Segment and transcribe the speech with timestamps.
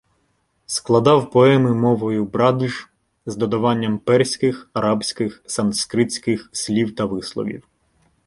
[0.65, 2.71] Складав поеми мовою брадж
[3.25, 7.63] з додаванням перських, арабських, санскритських слів та висловів.